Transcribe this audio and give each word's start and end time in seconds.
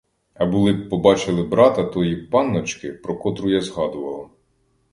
А 0.33 0.45
були 0.45 0.73
б 0.73 0.89
побачили 0.89 1.43
брата 1.43 1.83
тої 1.83 2.15
панночки, 2.15 2.93
про 2.93 3.17
котру 3.17 3.49
я 3.49 3.61
згадувала. 3.61 4.29